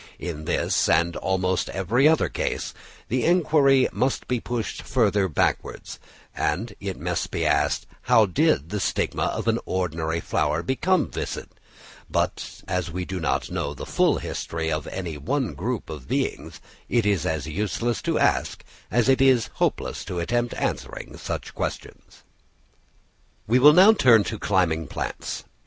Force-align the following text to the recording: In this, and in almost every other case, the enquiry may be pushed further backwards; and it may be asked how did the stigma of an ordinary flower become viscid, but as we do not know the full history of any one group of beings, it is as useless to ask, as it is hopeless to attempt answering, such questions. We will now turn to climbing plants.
In 0.17 0.45
this, 0.45 0.89
and 0.89 1.13
in 1.15 1.19
almost 1.19 1.69
every 1.69 2.07
other 2.07 2.27
case, 2.27 2.73
the 3.07 3.23
enquiry 3.23 3.87
may 3.93 4.09
be 4.27 4.39
pushed 4.39 4.81
further 4.81 5.27
backwards; 5.27 5.99
and 6.35 6.73
it 6.79 6.97
may 6.97 7.13
be 7.29 7.45
asked 7.45 7.85
how 8.09 8.25
did 8.25 8.69
the 8.71 8.79
stigma 8.79 9.25
of 9.25 9.47
an 9.47 9.59
ordinary 9.67 10.19
flower 10.19 10.63
become 10.63 11.07
viscid, 11.11 11.49
but 12.09 12.63
as 12.67 12.89
we 12.89 13.05
do 13.05 13.19
not 13.19 13.51
know 13.51 13.75
the 13.75 13.85
full 13.85 14.17
history 14.17 14.71
of 14.71 14.87
any 14.87 15.19
one 15.19 15.53
group 15.53 15.87
of 15.87 16.07
beings, 16.07 16.59
it 16.89 17.05
is 17.05 17.27
as 17.27 17.45
useless 17.45 18.01
to 18.01 18.17
ask, 18.17 18.63
as 18.89 19.07
it 19.07 19.21
is 19.21 19.51
hopeless 19.61 20.03
to 20.05 20.19
attempt 20.19 20.55
answering, 20.55 21.15
such 21.15 21.53
questions. 21.53 22.23
We 23.45 23.59
will 23.59 23.73
now 23.73 23.93
turn 23.93 24.23
to 24.23 24.39
climbing 24.39 24.87
plants. 24.87 25.43